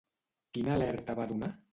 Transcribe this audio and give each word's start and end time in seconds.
Quina 0.57 0.73
alerta 0.75 1.17
va 1.21 1.27
donar? 1.33 1.51